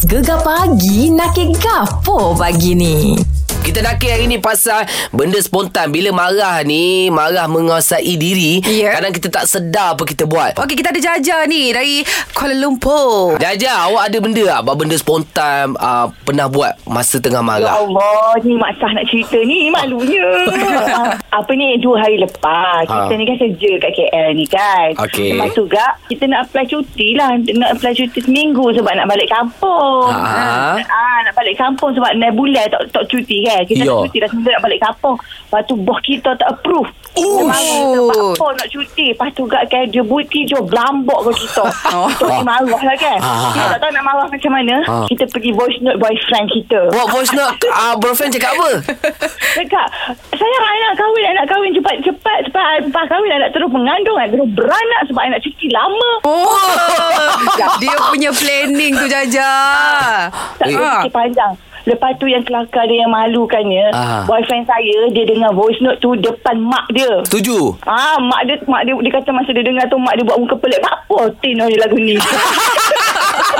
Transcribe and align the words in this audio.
Gegar 0.00 0.40
pagi 0.40 1.12
nak 1.12 1.36
ke 1.36 1.52
gapo 1.60 2.32
pagi 2.32 2.72
ni? 2.72 3.20
Kita 3.60 3.84
nak 3.84 4.00
hari 4.00 4.24
ni 4.24 4.40
pasal 4.40 4.88
benda 5.12 5.36
spontan. 5.44 5.92
Bila 5.92 6.08
marah 6.16 6.64
ni, 6.64 7.12
marah 7.12 7.44
menguasai 7.44 8.16
diri. 8.16 8.64
Ya. 8.64 8.96
Kadang 8.96 9.12
kita 9.12 9.28
tak 9.28 9.44
sedar 9.44 9.92
apa 9.92 10.08
kita 10.08 10.24
buat. 10.24 10.56
Okey, 10.56 10.80
kita 10.80 10.96
ada 10.96 11.00
Jaja 11.04 11.44
ni 11.44 11.68
dari 11.68 12.00
Kuala 12.32 12.56
Lumpur. 12.56 13.36
Jaja, 13.36 13.84
awak 13.92 14.08
ada 14.08 14.18
benda 14.24 14.42
tak? 14.48 14.58
Apa 14.64 14.72
benda 14.72 14.96
spontan 14.96 15.76
uh, 15.76 16.08
pernah 16.24 16.48
buat 16.48 16.80
masa 16.88 17.20
tengah 17.20 17.44
Ya 17.44 17.48
marah? 17.52 17.72
Allah, 17.84 18.40
ni 18.40 18.56
mak 18.56 18.80
sah 18.80 18.90
nak 18.96 19.04
cerita 19.04 19.36
ni, 19.44 19.68
malunya. 19.68 20.24
Apa 21.30 21.50
ni, 21.54 21.78
dua 21.78 22.02
hari 22.02 22.16
lepas, 22.18 22.86
kita 22.86 23.10
Ha. 23.10 23.16
ni 23.16 23.24
kan 23.24 23.36
kerja 23.38 23.70
kat 23.80 23.92
KL 23.94 24.28
ni 24.34 24.46
kan. 24.46 24.88
Okey. 24.98 25.34
Lepas 25.34 25.50
tu 25.54 25.62
gak, 25.66 25.92
kita 26.08 26.24
nak 26.26 26.46
apply 26.46 26.64
cuti 26.66 27.08
lah. 27.14 27.30
Nak 27.38 27.70
apply 27.78 27.92
cuti 27.94 28.18
seminggu 28.22 28.70
sebab 28.74 28.92
nak 28.94 29.08
balik 29.08 29.30
kampung. 29.30 30.10
Ha. 30.10 30.76
Nak 30.78 30.88
balik 31.40 31.56
kampung 31.56 31.90
sebab 31.90 32.12
naik 32.14 32.36
bulan 32.36 32.68
tak, 32.68 32.82
tak 32.92 33.04
cuti 33.08 33.48
kan. 33.48 33.64
Kita 33.64 33.80
Ya. 33.80 33.88
nak 33.88 34.04
cuti 34.04 34.16
dah 34.20 34.28
seminggu 34.28 34.50
nak 34.52 34.62
balik 34.62 34.80
kampung. 34.80 35.16
Lepas 35.16 35.62
tu 35.64 35.74
bos 35.74 35.98
kita 36.04 36.30
tak 36.36 36.48
approve. 36.52 36.88
Oh. 37.10 37.42
Dia 37.42 37.42
marah, 37.42 37.82
Sebab 37.90 38.16
apa 38.36 38.46
nak 38.54 38.68
cuti. 38.70 39.06
Lepas 39.10 39.28
tu 39.32 39.42
gak 39.48 39.64
kan 39.66 39.82
dia 39.88 40.02
buti 40.04 40.40
je 40.44 40.58
belambok 40.60 41.20
ke 41.26 41.32
kita. 41.40 41.64
Oh. 41.90 42.06
Kita 42.06 42.24
ni 42.28 42.40
marah 42.46 42.80
lah 42.86 42.96
kan. 42.96 43.18
Ha, 43.18 43.30
ha, 43.30 43.48
Kita 43.50 43.64
ha. 43.66 43.72
tak 43.74 43.78
tahu 43.82 43.92
nak 43.92 44.04
marah 44.04 44.26
macam 44.30 44.52
mana. 44.52 44.74
Ha. 44.86 44.94
Kita 45.08 45.24
pergi 45.26 45.50
voice 45.50 45.78
note 45.80 45.98
boyfriend 45.98 46.46
kita. 46.48 46.80
Buat 46.92 47.08
voice 47.10 47.32
note, 47.34 47.58
uh, 47.66 47.94
boyfriend 47.98 48.30
cakap 48.30 48.52
apa? 48.54 48.70
Cakap 49.58 49.86
Saya 50.30 50.54
nak 50.62 50.94
kahwin 50.94 51.32
Nak 51.34 51.46
kahwin 51.50 51.70
cepat 51.74 51.94
Cepat 52.02 52.38
Cepat 52.46 52.86
Lepas 52.86 53.04
kahwin 53.10 53.30
Nak 53.34 53.50
terus 53.50 53.70
mengandung 53.70 54.16
Nak 54.18 54.30
terus 54.30 54.48
beranak 54.54 55.00
Sebab 55.10 55.22
nak 55.26 55.42
cuti 55.42 55.66
lama 55.70 56.10
Oh, 56.22 56.54
dia 57.78 57.96
punya 58.04 58.30
planning 58.30 58.92
tu 58.94 59.06
Jaja. 59.06 59.52
Tak 60.56 60.64
Eh. 60.64 60.72
boleh 60.72 60.90
fikir 61.00 61.12
panjang 61.12 61.52
Lepas 61.82 62.12
tu 62.16 62.26
yang 62.26 62.44
kelakar 62.44 62.84
dia 62.84 63.00
yang 63.00 63.10
malukannya 63.10 63.88
Ah. 63.90 64.20
Boyfriend 64.22 64.62
saya 64.64 65.08
Dia 65.08 65.24
dengar 65.24 65.48
voice 65.50 65.80
note 65.80 65.96
tu 65.98 66.12
Depan 66.14 66.60
mak 66.60 66.84
dia 66.90 67.24
Setuju? 67.24 67.72
Ah, 67.82 68.20
mak 68.20 68.44
dia 68.44 68.60
mak 68.64 68.84
dia 68.84 68.92
dia 68.94 69.08
kata 69.10 69.32
masa 69.32 69.50
dia 69.50 69.64
dengar 69.64 69.88
tu 69.88 69.96
mak 69.96 70.12
dia 70.12 70.22
buat 70.22 70.38
muka 70.38 70.56
pelik. 70.56 70.76
Apa 70.78 71.32
Tin 71.40 71.56
ni 71.58 71.76
lagu 71.76 71.96
ni? 71.96 72.20